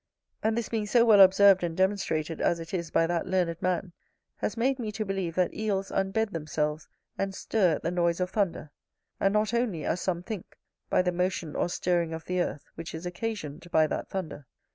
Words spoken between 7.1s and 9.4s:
and stir at the noise of thunder, and